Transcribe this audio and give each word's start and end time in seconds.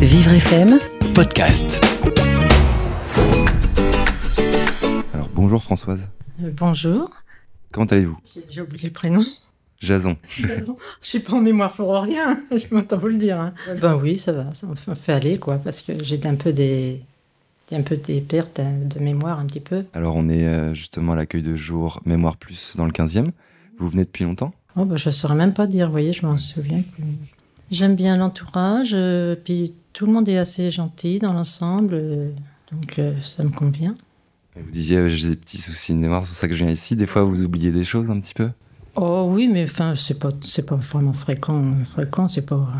Vivre 0.00 0.32
FM, 0.32 0.78
podcast. 1.14 1.80
Alors 5.14 5.28
bonjour 5.34 5.62
Françoise, 5.62 6.08
Euh, 6.42 6.50
Bonjour. 6.56 7.10
comment 7.72 7.86
allez-vous? 7.86 8.18
J'ai 8.50 8.60
oublié 8.60 8.88
le 8.88 8.92
prénom. 8.92 9.20
Jason. 9.80 10.16
Je 10.28 10.46
suis 11.00 11.20
pas 11.20 11.32
en 11.34 11.40
mémoire 11.40 11.72
pour 11.72 11.94
rien, 12.02 12.38
je 12.50 12.74
m'entends 12.74 12.98
vous 12.98 13.08
le 13.08 13.16
dire. 13.16 13.40
hein. 13.40 13.54
Ben 13.80 13.96
oui, 13.96 14.18
ça 14.18 14.32
va, 14.32 14.54
ça 14.54 14.66
me 14.66 14.74
fait- 14.94 15.12
aller, 15.12 15.38
quoi, 15.38 15.56
parce 15.56 15.80
que 15.80 16.02
j'ai 16.04 16.20
un 16.26 16.34
peu 16.34 16.52
des, 16.52 17.00
un 17.72 17.82
peu 17.82 17.96
des 17.96 18.20
pertes 18.20 18.60
de 18.60 18.98
mémoire, 19.00 19.38
un 19.38 19.46
petit 19.46 19.60
peu. 19.60 19.84
Alors 19.94 20.16
on 20.16 20.28
est 20.28 20.46
euh, 20.46 20.74
justement 20.74 21.12
à 21.12 21.16
l'accueil 21.16 21.42
de 21.42 21.56
jour 21.56 22.00
Mémoire 22.04 22.36
Plus 22.36 22.76
dans 22.76 22.84
le 22.86 22.92
15e. 22.92 23.30
Vous 23.78 23.88
venez 23.88 24.04
depuis 24.04 24.24
longtemps? 24.24 24.52
Oh, 24.76 24.84
ben, 24.84 24.96
je 24.98 25.10
saurais 25.10 25.34
même 25.34 25.54
pas 25.54 25.66
dire, 25.66 25.86
vous 25.86 25.92
voyez, 25.92 26.12
je 26.12 26.24
m'en 26.26 26.36
souviens. 26.38 26.82
J'aime 27.70 27.94
bien 27.94 28.16
l'entourage, 28.16 28.90
euh, 28.94 29.36
puis 29.36 29.74
tout 29.92 30.06
le 30.06 30.12
monde 30.12 30.28
est 30.28 30.38
assez 30.38 30.70
gentil 30.70 31.20
dans 31.20 31.32
l'ensemble, 31.32 31.94
euh, 31.94 32.30
donc 32.72 32.98
euh, 32.98 33.14
ça 33.22 33.44
me 33.44 33.50
convient. 33.50 33.94
Vous 34.56 34.70
disiez 34.72 35.08
j'ai 35.08 35.28
des 35.28 35.36
petits 35.36 35.60
soucis 35.60 35.94
de 35.94 35.98
mémoire, 35.98 36.24
c'est 36.24 36.30
pour 36.30 36.38
ça 36.38 36.48
que 36.48 36.54
je 36.54 36.64
viens 36.64 36.72
ici. 36.72 36.96
Des 36.96 37.06
fois 37.06 37.22
vous 37.22 37.44
oubliez 37.44 37.70
des 37.70 37.84
choses 37.84 38.10
un 38.10 38.18
petit 38.18 38.34
peu? 38.34 38.50
Oh 38.96 39.28
oui, 39.30 39.48
mais 39.48 39.64
enfin, 39.64 39.94
c'est 39.94 40.18
pas, 40.18 40.32
c'est 40.40 40.66
pas 40.66 40.74
vraiment 40.74 41.12
fréquent. 41.12 41.74
Fréquent, 41.84 42.26
c'est 42.26 42.42
pas, 42.42 42.72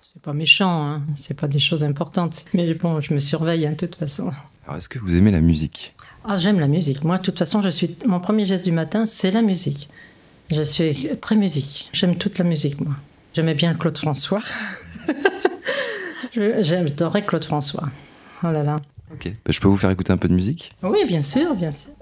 c'est 0.00 0.22
pas 0.22 0.32
méchant, 0.32 0.86
hein. 0.86 1.02
c'est 1.14 1.38
pas 1.38 1.46
des 1.46 1.58
choses 1.58 1.84
importantes. 1.84 2.46
Mais 2.54 2.72
bon, 2.72 3.02
je 3.02 3.12
me 3.12 3.18
surveille, 3.18 3.66
hein, 3.66 3.72
de 3.72 3.76
toute 3.76 3.96
façon. 3.96 4.30
Alors 4.64 4.78
est-ce 4.78 4.88
que 4.88 4.98
vous 4.98 5.14
aimez 5.14 5.30
la 5.30 5.42
musique? 5.42 5.94
Ah, 6.24 6.38
j'aime 6.38 6.58
la 6.58 6.68
musique. 6.68 7.04
Moi, 7.04 7.18
de 7.18 7.22
toute 7.22 7.38
façon, 7.38 7.60
je 7.60 7.68
suis, 7.68 7.96
mon 8.06 8.18
premier 8.18 8.46
geste 8.46 8.64
du 8.64 8.72
matin, 8.72 9.04
c'est 9.04 9.30
la 9.30 9.42
musique. 9.42 9.90
Je 10.50 10.62
suis 10.62 11.08
très 11.20 11.36
musique. 11.36 11.90
J'aime 11.92 12.16
toute 12.16 12.38
la 12.38 12.44
musique, 12.44 12.80
moi. 12.80 12.94
J'aimais 13.34 13.54
bien 13.54 13.74
Claude 13.74 13.96
François. 13.96 14.42
J'adorais 16.34 17.22
Claude 17.22 17.44
François. 17.44 17.88
Oh 18.44 18.50
là 18.50 18.62
là. 18.62 18.76
Ok. 19.12 19.28
Bah, 19.44 19.52
je 19.52 19.60
peux 19.60 19.68
vous 19.68 19.76
faire 19.76 19.90
écouter 19.90 20.12
un 20.12 20.16
peu 20.16 20.28
de 20.28 20.34
musique? 20.34 20.72
Oui, 20.82 21.04
bien 21.06 21.22
sûr, 21.22 21.54
bien 21.54 21.72
sûr. 21.72 21.92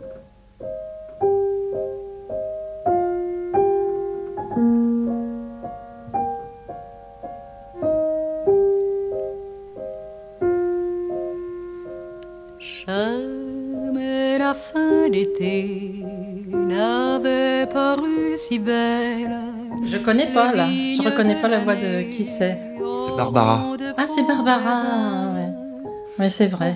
Jamais 12.59 14.39
la 14.39 14.55
fin 14.55 15.09
d'été 15.09 16.05
n'avait 16.53 17.67
paru 17.67 18.20
si 18.41 18.59
belle. 18.59 19.37
Je 19.85 19.99
connais 19.99 20.33
pas, 20.33 20.53
là. 20.53 20.67
Je 20.67 21.03
reconnais 21.03 21.37
pas 21.41 21.49
la 21.49 21.59
voix 21.59 21.77
de 21.77 22.03
qui 22.11 22.25
c'est. 22.25 22.59
C'est 22.99 23.17
Barbara. 23.17 23.63
Ah, 23.97 24.07
c'est 24.07 24.27
Barbara, 24.27 24.83
ouais. 25.35 25.51
Ouais, 26.19 26.31
c'est 26.31 26.49
vrai. 26.49 26.75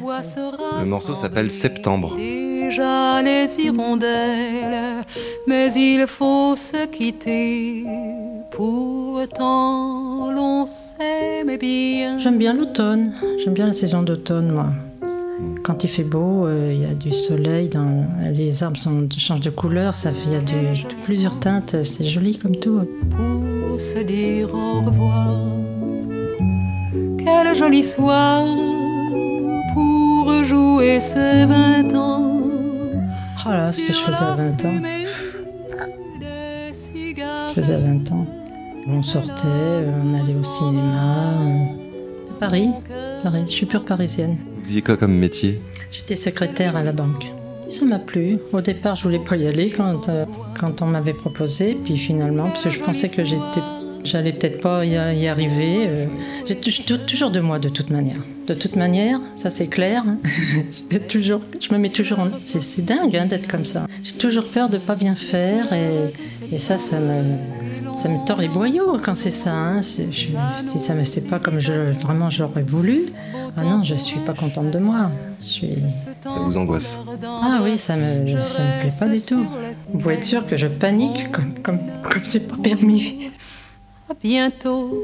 Le 0.81 0.89
morceau 0.89 1.15
s'appelle 1.15 1.51
Septembre. 1.51 2.17
Déjà 2.17 3.23
les 3.23 3.47
hirondelles, 3.59 5.05
mais 5.47 5.73
il 5.73 6.06
faut 6.06 6.55
se 6.56 6.87
quitter. 6.87 7.84
Pourtant, 8.51 10.31
l'on 10.31 10.67
s'aime 10.67 11.56
bien. 11.56 12.19
J'aime 12.19 12.39
bien 12.39 12.55
l'automne. 12.55 13.12
J'aime 13.43 13.55
bien 13.55 13.67
la 13.67 13.73
saison 13.73 14.03
d'automne, 14.03 14.53
moi. 14.53 14.67
Quand 15.65 15.83
il 15.83 15.89
fait 15.89 16.05
beau, 16.05 16.47
euh, 16.47 16.70
il 16.75 16.83
y 16.83 16.84
a 16.84 16.95
du 16.95 17.11
soleil, 17.11 17.69
dans, 17.70 18.05
les 18.33 18.62
arbres 18.62 18.77
sont, 18.79 19.09
changent 19.17 19.41
de 19.41 19.48
couleur, 19.51 19.95
ça 19.95 20.12
fait, 20.12 20.27
il 20.27 20.33
y 20.34 20.37
a 20.37 20.41
du- 20.41 20.83
de 20.84 21.03
plusieurs 21.05 21.41
teintes, 21.41 21.83
c'est 21.84 22.05
joli 22.05 22.39
comme 22.39 22.55
tout. 22.56 22.81
pour 23.11 23.81
se 23.81 23.98
dire 24.05 24.48
au 24.55 24.81
revoir. 24.83 25.34
Quel 27.19 27.56
joli 27.56 27.83
soir 27.83 28.45
pour 29.73 30.45
jouer 30.45 31.01
ces 31.01 31.47
vingt 31.47 31.93
ans. 31.95 32.31
Oh 33.47 33.51
là, 33.51 33.73
ce 33.73 33.81
que 33.81 33.93
je 33.93 33.99
faisais 33.99 34.17
à 34.25 34.34
20 34.34 34.65
ans. 34.67 34.81
Je 37.49 37.61
faisais 37.61 37.75
à 37.75 37.78
20 37.78 38.12
ans. 38.12 38.27
On 38.87 39.03
sortait, 39.03 39.47
on 40.05 40.15
allait 40.15 40.37
au 40.37 40.44
cinéma. 40.44 41.33
euh, 41.41 41.65
Paris, 42.38 42.69
Paris, 43.25 43.45
je 43.49 43.53
suis 43.55 43.67
pure 43.67 43.85
parisienne. 43.85 44.37
Vous 44.57 44.62
disiez 44.62 44.83
quoi 44.83 44.97
comme 44.99 45.15
métier? 45.17 45.59
J'étais 45.91 46.15
secrétaire 46.15 46.77
à 46.77 46.83
la 46.83 46.93
banque. 46.93 47.33
Ça 47.71 47.85
m'a 47.87 47.99
plu. 47.99 48.37
Au 48.53 48.61
départ, 48.61 48.95
je 48.97 49.03
voulais 49.05 49.19
pas 49.19 49.37
y 49.37 49.47
aller 49.47 49.71
quand, 49.71 50.09
euh, 50.11 50.27
quand 50.61 50.83
on 50.83 50.87
m'avait 50.87 51.15
proposé. 51.15 51.75
Puis 51.85 51.97
finalement, 51.97 52.45
parce 52.45 52.65
que 52.65 52.71
je 52.71 52.81
pensais 52.81 53.09
que 53.09 53.25
j'étais, 53.25 53.61
j'allais 54.05 54.33
peut-être 54.33 54.61
pas 54.61 54.85
y, 54.85 54.91
y 54.91 55.27
arriver. 55.27 55.87
euh, 55.89 56.07
j'ai 56.47 56.57
tou- 56.57 56.71
tou- 56.87 56.99
toujours 57.07 57.31
de 57.31 57.41
moi 57.41 57.59
de 57.59 57.71
toute 57.71 57.89
manière. 57.91 58.21
De 58.47 58.53
toute 58.55 58.77
manière, 58.77 59.19
ça 59.37 59.49
c'est 59.49 59.69
clair. 59.69 60.05
hein. 60.06 60.19
Toujours, 61.09 61.41
je 61.59 61.73
me 61.75 61.79
mets 61.79 61.89
toujours 61.89 62.19
en. 62.21 62.29
C'est, 62.43 62.61
c'est 62.62 62.83
dingue 62.83 63.17
hein, 63.17 63.25
d'être 63.27 63.49
comme 63.49 63.65
ça. 63.65 63.87
J'ai 64.03 64.12
toujours 64.12 64.49
peur 64.49 64.69
de 64.69 64.77
pas 64.79 64.95
bien 64.97 65.15
faire 65.15 65.73
et, 65.73 66.55
et 66.55 66.59
ça, 66.59 66.77
ça 66.79 67.01
me, 67.01 67.23
ça 67.97 68.09
me 68.09 68.25
tord 68.27 68.38
les 68.38 68.49
boyaux 68.49 68.99
quand 69.03 69.15
c'est 69.15 69.31
ça. 69.31 69.53
hein. 69.53 69.81
Je- 69.82 70.28
si 70.59 70.81
ça 70.81 70.94
me 70.94 71.05
c'est 71.05 71.28
pas 71.28 71.38
comme 71.38 71.59
je, 71.60 71.72
vraiment 71.93 72.31
je 72.31 72.43
l'aurais 72.43 72.62
voulu, 72.62 73.06
ah 73.56 73.62
non, 73.65 73.82
je 73.82 73.94
suis 73.94 74.19
pas 74.21 74.34
contente 74.34 74.71
de 74.71 74.78
moi. 74.78 75.10
Je 75.41 75.44
suis. 75.47 75.75
Ça 76.27 76.41
vous 76.41 76.56
angoisse 76.56 77.03
Ah 77.25 77.60
oui, 77.62 77.78
ça 77.78 77.97
me, 77.97 78.27
ça 78.44 78.62
me 78.62 78.81
plaît 78.81 78.91
pas 78.99 79.09
du 79.09 79.21
tout. 79.21 79.47
Vous 79.93 79.99
pouvez 79.99 80.15
être 80.15 80.25
sûr 80.25 80.47
que 80.47 80.56
je 80.56 80.66
panique 80.66 81.31
comme 81.32 81.55
comme 81.62 81.78
comme 82.03 82.25
c'est 82.25 82.49
pas 82.49 82.56
permis. 82.62 83.31
À 84.11 84.15
bientôt. 84.22 85.03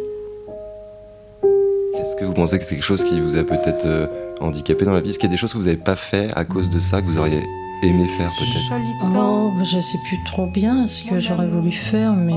Est-ce 1.99 2.17
que 2.17 2.25
vous 2.25 2.33
pensez 2.33 2.59
que 2.59 2.65
c'est 2.65 2.75
quelque 2.77 2.84
chose 2.84 3.05
qui 3.05 3.21
vous 3.21 3.37
a 3.37 3.45
peut-être 3.45 3.87
euh, 3.87 4.07
handicapé 4.41 4.84
dans 4.84 4.93
la 4.95 5.01
vie? 5.01 5.11
Est-ce 5.11 5.19
qu'il 5.19 5.28
y 5.28 5.33
a 5.33 5.34
des 5.34 5.37
choses 5.39 5.53
que 5.53 5.59
vous 5.59 5.65
n'avez 5.65 5.77
pas 5.77 5.97
fait 5.97 6.31
à 6.34 6.45
cause 6.45 6.71
de 6.71 6.78
ça 6.78 7.01
que 7.03 7.07
vous 7.07 7.19
auriez 7.19 7.43
aimé 7.83 8.07
faire 8.17 8.31
peut-être? 8.39 8.83
Oh, 9.19 9.51
je 9.62 9.81
sais 9.81 9.99
plus 10.09 10.19
trop 10.25 10.47
bien 10.51 10.87
ce 10.89 11.03
que 11.05 11.21
j'aurais 11.21 11.47
voulu 11.47 11.71
faire, 11.72 12.12
mais. 12.15 12.33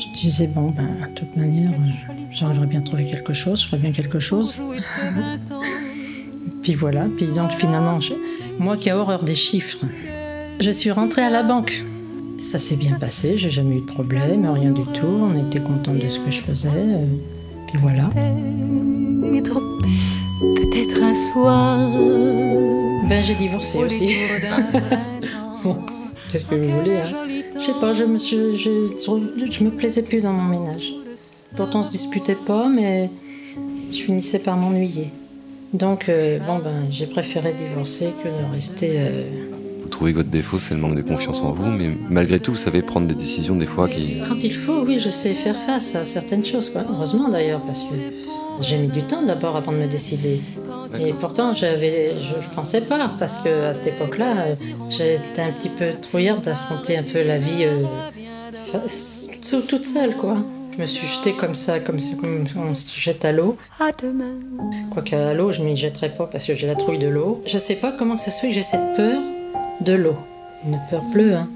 Je 0.00 0.20
disais 0.20 0.46
bon, 0.46 0.70
ben, 0.70 0.86
de 1.08 1.14
toute 1.14 1.36
manière, 1.36 1.70
j'arriverais 2.32 2.66
bien 2.66 2.80
à 2.80 2.82
trouver 2.82 3.04
quelque 3.04 3.32
chose, 3.32 3.62
je 3.62 3.66
ferais 3.68 3.78
bien 3.78 3.92
quelque 3.92 4.18
chose. 4.18 4.56
Puis 6.62 6.74
voilà, 6.74 7.06
puis 7.16 7.26
donc 7.26 7.50
finalement, 7.52 8.00
je- 8.00 8.14
moi 8.58 8.76
qui 8.76 8.88
ai 8.88 8.92
horreur 8.92 9.22
des 9.22 9.34
chiffres, 9.34 9.84
je 10.60 10.70
suis 10.70 10.90
rentrée 10.90 11.22
à 11.22 11.30
la 11.30 11.42
banque. 11.42 11.82
Ça 12.38 12.58
s'est 12.58 12.76
bien 12.76 12.92
passé, 12.98 13.36
j'ai 13.36 13.50
jamais 13.50 13.76
eu 13.76 13.80
de 13.80 13.86
problème, 13.86 14.46
rien 14.50 14.70
du 14.72 14.82
tout. 14.82 15.06
On 15.06 15.48
était 15.48 15.60
contents 15.60 15.92
de 15.92 16.08
ce 16.08 16.18
que 16.20 16.30
je 16.30 16.40
faisais. 16.40 16.68
euh, 16.74 17.04
Puis 17.68 17.78
voilà. 17.78 18.08
Peut-être, 20.56 21.02
un 21.02 21.14
soir. 21.14 21.78
Ben 23.08 23.22
j'ai 23.22 23.34
divorcé 23.34 23.78
au 23.78 23.84
aussi. 23.86 24.08
Bon, 26.30 26.38
qu'est-ce 26.38 26.44
que 26.50 26.54
vous 26.54 26.78
voulez, 26.80 26.96
hein 26.96 27.26
Je 27.54 27.60
sais 27.60 27.72
pas, 27.80 27.92
je 27.92 28.04
me, 28.04 28.18
je, 28.18 28.52
je, 28.54 29.50
je 29.50 29.64
me 29.64 29.70
plaisais 29.70 30.02
plus 30.02 30.20
dans 30.20 30.32
mon 30.32 30.44
ménage. 30.44 30.92
Pourtant, 31.56 31.80
on 31.80 31.82
se 31.82 31.90
disputait 31.90 32.36
pas, 32.36 32.68
mais 32.68 33.10
je 33.90 34.02
finissais 34.02 34.38
par 34.38 34.56
m'ennuyer. 34.56 35.10
Donc, 35.72 36.08
euh, 36.08 36.38
bon, 36.46 36.58
ben, 36.58 36.86
j'ai 36.90 37.06
préféré 37.06 37.52
divorcer 37.52 38.10
que 38.22 38.28
de 38.28 38.52
rester. 38.54 38.90
euh, 38.94 39.22
Vous 39.82 39.88
trouvez 39.88 40.12
que 40.12 40.18
votre 40.18 40.28
défaut 40.30 40.58
c'est 40.58 40.74
le 40.74 40.80
manque 40.80 40.96
de 40.96 41.02
confiance 41.02 41.42
en 41.42 41.52
vous, 41.52 41.70
mais 41.70 41.90
malgré 42.10 42.38
tout 42.40 42.52
vous 42.52 42.56
savez 42.56 42.82
prendre 42.82 43.06
des 43.06 43.14
décisions 43.14 43.56
des 43.56 43.66
fois 43.66 43.88
qui... 43.88 44.18
Quand 44.28 44.42
il 44.42 44.54
faut, 44.54 44.84
oui, 44.84 44.98
je 44.98 45.10
sais 45.10 45.34
faire 45.34 45.56
face 45.56 45.94
à 45.96 46.04
certaines 46.04 46.44
choses, 46.44 46.70
quoi. 46.70 46.82
Heureusement 46.92 47.28
d'ailleurs, 47.28 47.60
parce 47.62 47.84
que 47.84 47.94
j'ai 48.60 48.76
mis 48.78 48.88
du 48.88 49.02
temps 49.02 49.22
d'abord 49.22 49.56
avant 49.56 49.72
de 49.72 49.78
me 49.78 49.86
décider. 49.86 50.40
Et 50.98 51.12
pourtant, 51.12 51.54
j'avais, 51.54 52.14
je 52.18 52.34
ne 52.48 52.54
pensais 52.54 52.80
pas, 52.80 53.10
parce 53.18 53.38
que 53.38 53.66
à 53.66 53.74
cette 53.74 53.94
époque-là, 53.94 54.34
euh, 54.38 54.54
j'étais 54.88 55.42
un 55.42 55.52
petit 55.52 55.68
peu 55.68 55.92
trouillarde 55.92 56.42
d'affronter 56.42 56.98
un 56.98 57.02
peu 57.04 57.22
la 57.22 57.38
vie 57.38 57.64
euh, 57.64 57.84
toute, 59.48 59.66
toute 59.66 59.86
seule, 59.86 60.14
quoi. 60.16 60.36
Je 60.76 60.82
me 60.82 60.86
suis 60.86 61.06
jetée 61.06 61.32
comme 61.32 61.54
ça, 61.54 61.78
comme, 61.80 61.98
comme 62.20 62.48
on 62.70 62.74
se 62.74 62.98
jette 62.98 63.24
à 63.24 63.32
l'eau. 63.32 63.56
À 63.78 63.90
demain. 63.92 64.34
Quoique 64.92 65.14
à 65.14 65.34
l'eau, 65.34 65.52
je 65.52 65.62
m'y 65.62 65.76
jetterai 65.76 66.08
pas 66.08 66.26
parce 66.26 66.46
que 66.46 66.54
j'ai 66.54 66.66
la 66.66 66.74
trouille 66.74 66.98
de 66.98 67.08
l'eau. 67.08 67.42
Je 67.46 67.58
sais 67.58 67.74
pas 67.76 67.92
comment 67.92 68.16
ça 68.16 68.30
se 68.30 68.40
fait 68.40 68.48
que 68.48 68.54
j'ai 68.54 68.62
cette 68.62 68.96
peur 68.96 69.20
de 69.80 69.92
l'eau. 69.92 70.16
Une 70.64 70.80
peur 70.90 71.02
bleue, 71.12 71.34
hein. 71.34 71.48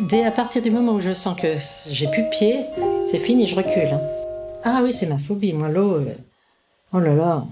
Dès 0.00 0.24
à 0.24 0.30
partir 0.30 0.60
du 0.60 0.70
moment 0.70 0.92
où 0.92 1.00
je 1.00 1.14
sens 1.14 1.34
que 1.40 1.48
j'ai 1.90 2.06
plus 2.08 2.24
pied, 2.30 2.60
c'est 3.06 3.18
fini, 3.18 3.46
je 3.46 3.56
recule. 3.56 3.88
hein. 3.92 4.00
Ah 4.64 4.80
oui, 4.82 4.92
c'est 4.92 5.06
ma 5.08 5.18
phobie, 5.18 5.52
moi, 5.52 5.68
l'eau. 5.68 5.94
euh, 5.96 6.14
Oh 6.92 7.00
là 7.00 7.14
là. 7.14 7.44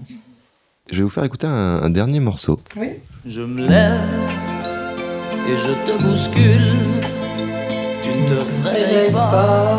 Je 0.89 0.97
vais 0.97 1.03
vous 1.03 1.09
faire 1.09 1.23
écouter 1.23 1.47
un, 1.47 1.81
un 1.83 1.89
dernier 1.89 2.19
morceau. 2.19 2.59
Oui. 2.77 2.89
Je 3.25 3.41
me 3.41 3.67
lève 3.67 3.99
et 5.47 5.57
je 5.57 5.91
te 5.91 6.03
bouscule. 6.03 6.75
Tu 8.03 8.09
ne 8.19 8.29
te 8.29 8.67
réveilles 8.69 9.11
pas 9.11 9.77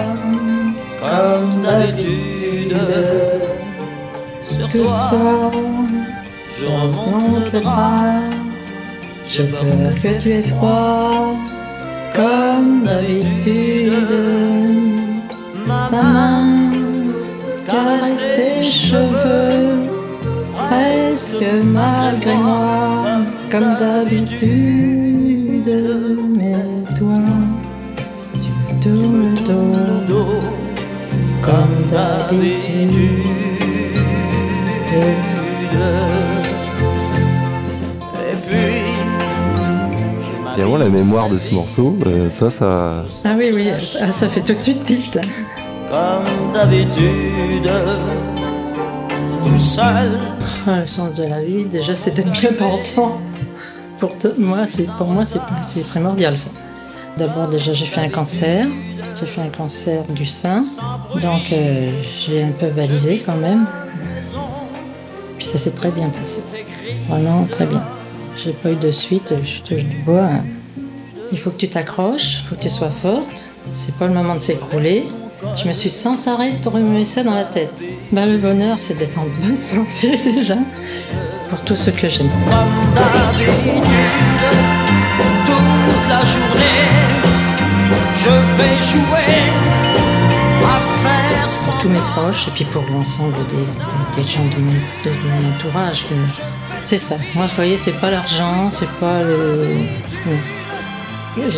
comme 1.00 1.62
d'habitude. 1.62 2.76
Sur 4.50 4.68
toi, 4.68 5.50
je 6.58 6.66
remonte 6.66 7.52
le 7.52 7.60
bras. 7.60 8.20
J'ai 9.28 9.44
peur 9.46 9.60
que 10.02 10.20
tu 10.20 10.30
aies 10.30 10.42
froid, 10.42 11.36
comme 12.14 12.82
d'habitude. 12.84 14.08
Ma 15.66 15.88
main 15.90 16.61
caresse 17.72 18.28
tes 18.36 18.62
cheveux, 18.62 19.88
presque 20.54 21.44
malgré 21.64 22.34
moi, 22.34 23.22
comme 23.50 23.74
d'habitude. 23.80 25.22
Mais 26.36 26.56
toi, 26.98 27.22
tu 28.34 28.50
tournes 28.82 29.36
le 29.48 30.06
dos, 30.06 30.42
comme 31.40 31.82
d'habitude. 31.90 32.92
Et 38.24 38.36
puis, 38.46 38.82
je 40.20 40.54
Finalement, 40.54 40.76
la 40.76 40.88
mémoire 40.90 41.28
de 41.30 41.38
ce 41.38 41.54
morceau, 41.54 41.96
euh, 42.06 42.28
ça, 42.28 42.50
ça. 42.50 43.04
Ah 43.24 43.34
oui, 43.38 43.50
oui, 43.54 43.68
ça, 43.86 44.12
ça 44.12 44.28
fait 44.28 44.42
tout 44.42 44.52
de 44.52 44.60
suite 44.60 44.84
tilt. 44.84 45.18
Comme 45.92 46.52
d'habitude, 46.54 47.70
tout 49.44 49.58
seul. 49.58 50.18
Le 50.66 50.86
sens 50.86 51.12
de 51.14 51.24
la 51.24 51.42
vie, 51.42 51.64
déjà, 51.64 51.94
c'est 51.94 52.12
d'être 52.12 52.30
bien 52.30 52.52
portant. 52.52 53.20
Pour 54.00 54.12
moi, 54.38 54.64
pour 54.96 55.06
moi, 55.08 55.24
c'est 55.24 55.40
c'est 55.62 55.86
primordial 55.86 56.36
ça. 56.36 56.50
D'abord, 57.18 57.48
déjà, 57.48 57.72
j'ai 57.72 57.84
fait 57.84 58.00
un 58.00 58.08
cancer. 58.08 58.66
J'ai 59.20 59.26
fait 59.26 59.42
un 59.42 59.48
cancer 59.50 60.02
du 60.08 60.24
sein, 60.26 60.64
donc 61.20 61.52
euh, 61.52 61.90
j'ai 62.18 62.42
un 62.42 62.50
peu 62.50 62.68
balisé 62.68 63.22
quand 63.24 63.36
même. 63.36 63.66
Puis 65.36 65.46
ça 65.46 65.58
s'est 65.58 65.70
très 65.72 65.90
bien 65.90 66.08
passé, 66.08 66.42
vraiment 67.08 67.44
très 67.44 67.66
bien. 67.66 67.82
J'ai 68.42 68.52
pas 68.52 68.70
eu 68.72 68.76
de 68.76 68.90
suite. 68.90 69.34
Je 69.44 69.60
touche 69.60 69.84
du 69.84 69.96
bois. 69.98 70.24
hein. 70.24 70.44
Il 71.30 71.38
faut 71.38 71.50
que 71.50 71.56
tu 71.58 71.68
t'accroches, 71.68 72.40
il 72.40 72.48
faut 72.48 72.54
que 72.56 72.62
tu 72.62 72.68
sois 72.68 72.90
forte. 72.90 73.44
C'est 73.72 73.94
pas 73.96 74.06
le 74.08 74.14
moment 74.14 74.34
de 74.34 74.40
s'écrouler. 74.40 75.04
Je 75.56 75.68
me 75.68 75.72
suis 75.72 75.90
sans 75.90 76.28
arrêt 76.28 76.52
remué 76.64 77.04
ça 77.04 77.22
dans 77.22 77.34
la 77.34 77.44
tête. 77.44 77.84
Ben, 78.12 78.26
le 78.26 78.38
bonheur, 78.38 78.76
c'est 78.80 78.96
d'être 78.96 79.18
en 79.18 79.26
bonne 79.40 79.60
santé 79.60 80.16
déjà, 80.32 80.56
pour 81.48 81.60
tous 81.62 81.76
ceux 81.76 81.92
que 81.92 82.08
j'aime. 82.08 82.30
Toute 85.46 86.08
la 86.08 86.22
journée, 86.24 86.88
je 88.22 88.28
vais 88.28 88.76
jouer 88.90 89.34
à 90.64 90.78
faire 91.02 91.48
Pour 91.64 91.78
tous 91.78 91.88
mes 91.88 91.98
proches 91.98 92.48
et 92.48 92.50
puis 92.52 92.64
pour 92.64 92.84
l'ensemble 92.92 93.34
des, 93.34 93.56
des- 93.56 94.22
des 94.22 94.28
gens 94.30 94.44
de 94.44 94.60
mon, 94.60 94.72
de 94.72 95.10
mon 95.10 95.54
entourage. 95.54 96.04
C'est 96.82 96.98
ça. 96.98 97.16
Moi, 97.34 97.46
vous 97.46 97.54
voyez, 97.56 97.76
c'est 97.76 97.98
pas 98.00 98.10
l'argent, 98.10 98.70
c'est 98.70 98.90
pas 99.00 99.22
le. 99.22 99.68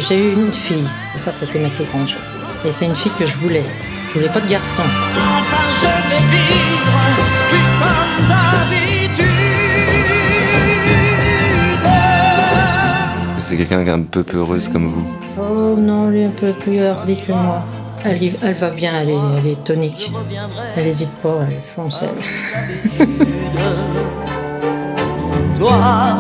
J'ai 0.09 0.17
eu 0.31 0.33
une 0.35 0.53
fille, 0.53 0.89
et 1.15 1.19
ça, 1.19 1.33
c'était 1.33 1.59
ma 1.59 1.69
plus 1.69 1.85
grande 1.85 2.07
joie. 2.09 2.21
Et 2.67 2.73
c'est 2.73 2.87
une 2.87 2.97
fille 2.97 3.13
que 3.13 3.27
je 3.27 3.37
voulais. 3.37 3.65
Je 4.09 4.15
voulais 4.19 4.33
pas 4.33 4.41
de 4.41 4.49
garçon. 4.49 4.83
Enfin, 4.83 5.63
je 5.81 5.87
vais 6.11 6.23
vivre, 6.31 6.99
oui, 7.53 7.59
comme 7.79 8.29
d'habitude. 8.29 9.27
Est-ce 13.27 13.33
que 13.37 13.41
c'est 13.43 13.57
quelqu'un 13.59 13.83
qui 13.85 13.91
est 13.91 13.93
un 13.93 14.03
peu 14.03 14.23
peureuse 14.23 14.69
comme 14.69 14.87
vous? 14.89 15.07
Oh 15.39 15.75
non, 15.77 16.09
lui 16.09 16.25
un 16.25 16.31
peu 16.31 16.53
plus 16.53 16.81
hardi 16.81 17.17
que 17.21 17.33
moi. 17.33 17.63
Elle, 18.05 18.19
elle 18.43 18.55
va 18.55 18.71
bien, 18.71 18.93
elle 19.01 19.11
est, 19.11 19.19
elle 19.39 19.47
est 19.47 19.65
tonique. 19.65 20.13
Elle 20.77 20.87
hésite 20.87 21.15
pas, 21.23 21.41
elle 21.49 21.57
fonce. 21.75 22.05
elle. 22.05 23.07
Toi, 25.59 26.17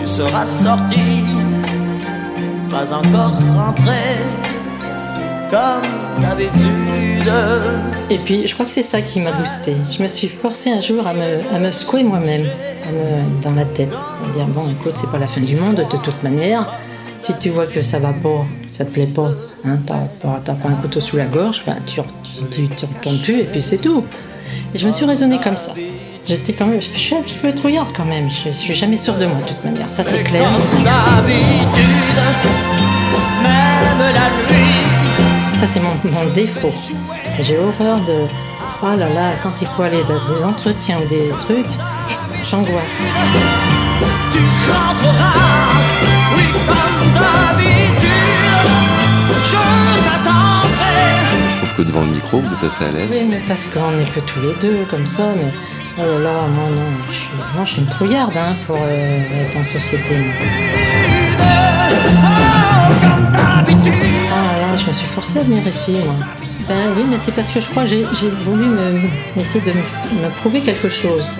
tu 0.00 0.06
seras 0.06 0.46
sorti, 0.46 1.24
pas 2.70 2.92
encore 2.92 3.32
rentré, 3.54 4.18
comme 5.50 6.22
d'habitude. 6.22 7.32
Et 8.08 8.18
puis, 8.18 8.46
je 8.46 8.54
crois 8.54 8.66
que 8.66 8.72
c'est 8.72 8.82
ça 8.82 9.00
qui 9.00 9.20
m'a 9.20 9.32
boosté. 9.32 9.74
Je 9.96 10.02
me 10.02 10.08
suis 10.08 10.28
forcée 10.28 10.70
un 10.70 10.80
jour 10.80 11.06
à 11.06 11.12
me, 11.12 11.40
à 11.54 11.58
me 11.58 11.72
secouer 11.72 12.04
moi-même, 12.04 12.46
dans 13.42 13.52
la 13.52 13.64
tête. 13.64 13.92
À 13.92 14.32
dire, 14.32 14.46
bon, 14.46 14.70
écoute, 14.70 14.92
c'est 14.94 15.10
pas 15.10 15.18
la 15.18 15.26
fin 15.26 15.40
du 15.40 15.56
monde, 15.56 15.76
de 15.76 15.96
toute 15.96 16.22
manière. 16.22 16.72
Si 17.18 17.36
tu 17.38 17.50
vois 17.50 17.66
que 17.66 17.82
ça 17.82 17.98
va 17.98 18.12
pas, 18.12 18.44
ça 18.68 18.84
te 18.84 18.90
plaît 18.90 19.06
pas, 19.06 19.30
hein, 19.64 19.78
t'as 19.86 20.52
pas, 20.52 20.68
un 20.68 20.74
couteau 20.74 21.00
sous 21.00 21.16
la 21.16 21.24
gorge, 21.24 21.62
ben, 21.66 21.76
tu, 21.86 22.00
tu, 22.50 22.68
tu 22.68 22.84
retournes 22.84 23.20
plus 23.20 23.40
et 23.40 23.44
puis 23.44 23.62
c'est 23.62 23.78
tout. 23.78 24.04
Et 24.74 24.78
je 24.78 24.86
me 24.86 24.92
suis 24.92 25.06
raisonnée 25.06 25.38
comme 25.42 25.56
ça. 25.56 25.72
J'étais 26.28 26.52
quand 26.52 26.66
même, 26.66 26.82
je 26.82 26.90
suis 26.90 27.14
un 27.14 27.22
petit 27.22 27.38
peu 27.40 27.52
trouillarde 27.52 27.88
quand 27.96 28.04
même. 28.04 28.30
Je, 28.30 28.50
je 28.50 28.56
suis 28.56 28.74
jamais 28.74 28.96
sûre 28.96 29.14
de 29.14 29.26
moi, 29.26 29.38
de 29.42 29.48
toute 29.48 29.64
manière. 29.64 29.88
Ça, 29.88 30.04
c'est 30.04 30.24
clair. 30.24 30.48
Comme 30.72 30.84
d'habitude, 30.84 31.84
même 33.42 33.98
la 34.14 34.54
nuit. 34.54 34.65
Ça, 35.56 35.66
c'est 35.66 35.80
mon, 35.80 35.94
mon 36.04 36.26
défaut. 36.32 36.72
J'ai 37.40 37.56
horreur 37.58 37.98
de. 38.00 38.26
Oh 38.82 38.94
là 38.98 39.08
là, 39.08 39.30
quand 39.42 39.50
il 39.62 39.66
faut 39.68 39.82
aller 39.82 40.02
dans 40.04 40.22
des 40.26 40.44
entretiens 40.44 41.00
ou 41.00 41.08
des 41.08 41.30
trucs, 41.40 41.66
j'angoisse. 42.44 43.04
Tu 44.32 44.38
rentreras, 44.70 45.32
oui, 46.36 46.44
comme 46.66 47.12
d'habitude. 47.14 48.10
Je 49.46 49.56
t'attendrai. 50.04 51.50
Je 51.50 51.56
trouve 51.56 51.74
que 51.76 51.82
devant 51.82 52.00
le 52.02 52.08
micro, 52.08 52.40
vous 52.40 52.52
êtes 52.52 52.62
assez 52.62 52.84
à 52.84 52.90
l'aise. 52.90 53.10
Oui, 53.10 53.26
mais 53.30 53.40
parce 53.48 53.66
qu'on 53.66 53.92
n'est 53.92 54.04
que 54.04 54.20
tous 54.20 54.40
les 54.40 54.54
deux, 54.60 54.84
comme 54.90 55.06
ça, 55.06 55.24
mais. 55.36 55.52
Oh 55.98 56.02
là 56.02 56.18
là, 56.18 56.32
moi 56.54 56.68
non, 56.70 56.92
je 57.10 57.16
suis, 57.16 57.30
moi, 57.54 57.64
je 57.64 57.70
suis 57.70 57.80
une 57.80 57.88
trouillarde 57.88 58.36
hein, 58.36 58.54
pour 58.66 58.76
euh, 58.76 59.46
être 59.46 59.56
en 59.56 59.64
société. 59.64 60.18
moi. 60.18 60.34
Je 64.78 64.86
me 64.86 64.92
suis 64.92 65.06
forcée 65.08 65.38
à 65.40 65.42
venir 65.42 65.66
ici, 65.66 65.92
moi. 66.04 66.14
Ben 66.68 66.92
oui, 66.96 67.04
mais 67.08 67.18
c'est 67.18 67.32
parce 67.32 67.50
que 67.50 67.60
je 67.60 67.68
crois 67.70 67.84
que 67.84 67.88
j'ai 67.90 68.04
voulu 68.44 68.66
me, 68.66 69.08
essayer 69.40 69.64
de 69.64 69.72
me, 69.72 70.28
prouver 70.40 70.60
quelque 70.60 70.88
chose. 70.88 71.30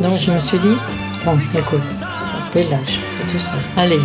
Donc 0.00 0.18
je 0.20 0.30
me 0.30 0.40
suis 0.40 0.58
dit, 0.58 0.76
bon, 1.24 1.38
écoute, 1.56 1.80
t'es 2.50 2.64
lâche, 2.64 2.98
tout 3.30 3.38
ça. 3.38 3.54
Allez, 3.76 4.00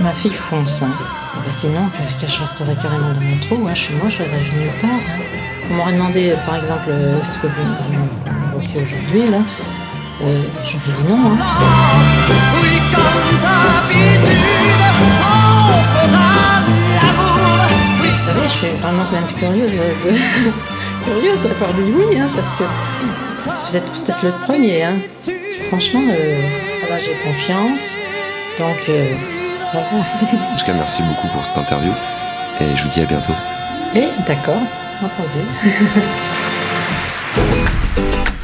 ma 0.00 0.12
fille 0.12 0.32
fonce. 0.32 0.82
Hein. 0.82 0.90
Eh 1.36 1.46
ben, 1.46 1.52
sinon, 1.52 1.80
je 2.20 2.40
resterais 2.40 2.74
carrément 2.80 3.08
dans 3.12 3.20
mon 3.20 3.38
trou. 3.38 3.56
Moi, 3.56 3.74
chez 3.74 3.94
moi, 3.94 4.08
je 4.08 4.22
nulle 4.22 4.70
part. 4.80 4.90
hein. 4.90 5.22
On 5.70 5.74
m'aurait 5.74 5.92
demandé, 5.92 6.30
euh, 6.30 6.36
par 6.46 6.56
exemple, 6.56 6.88
euh, 6.88 7.22
ce 7.24 7.38
que 7.38 7.46
vous 7.46 7.62
m'évoquez 8.54 8.82
aujourd'hui, 8.82 9.30
là? 9.30 9.38
Euh, 10.22 10.42
J'aurais 10.64 10.92
dit 11.02 11.08
non. 11.08 11.30
Hein. 11.30 11.38
Savez, 19.04 19.22
je 19.28 19.34
suis 19.34 19.46
vraiment 19.46 19.56
même 19.60 19.66
curieuse 19.66 19.72
de, 19.72 19.84
curieuse 21.04 21.40
de 21.42 21.48
la 21.48 21.54
part 21.54 21.74
de 21.74 21.82
oui, 21.82 22.18
hein, 22.18 22.28
parce 22.34 22.52
que 22.52 22.64
vous 23.66 23.76
êtes 23.76 23.84
peut-être 23.84 24.22
le 24.22 24.30
premier. 24.42 24.84
Hein. 24.84 24.94
Franchement, 25.68 26.02
euh, 26.08 26.40
voilà, 26.80 27.02
j'ai 27.02 27.14
confiance, 27.24 27.98
donc 28.58 28.88
euh, 28.88 29.14
ça 29.58 29.78
va. 29.78 29.98
En 29.98 30.56
tout 30.56 30.64
cas, 30.64 30.74
merci 30.74 31.02
beaucoup 31.02 31.28
pour 31.28 31.44
cette 31.44 31.58
interview. 31.58 31.92
Et 32.60 32.76
je 32.76 32.82
vous 32.82 32.88
dis 32.88 33.00
à 33.00 33.04
bientôt. 33.04 33.34
Et 33.94 34.08
d'accord, 34.26 34.62
entendu. 35.02 35.44